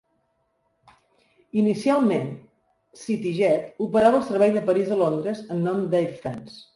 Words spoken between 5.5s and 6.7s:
en nom d'Air France.